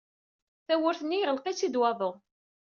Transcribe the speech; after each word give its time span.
Tawwurt-nni 0.67 1.17
yeɣleq-itt-id 1.19 1.75
waḍu. 1.81 2.11